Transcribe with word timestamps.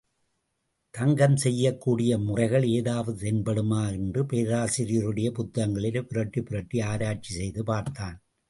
தங்கம் 0.93 1.35
செய்யக்கூடிய 1.35 2.17
முறைகள் 2.17 2.65
ஏதாவது 2.67 3.19
தென்படுமா 3.21 3.91
என்று 3.91 4.23
பேராசிரியருடைய 4.23 5.29
புத்தகங்களிலே 5.31 6.03
புரட்டிப்புரட்டி 6.11 6.83
ஆராய்ச்சி 6.83 7.33
செய்து 7.33 7.63
பார்த்தான். 7.63 8.17